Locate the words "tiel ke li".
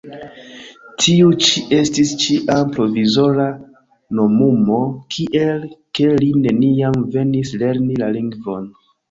5.17-6.31